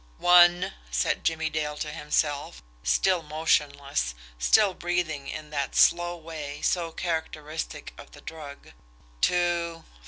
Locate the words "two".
9.21-9.85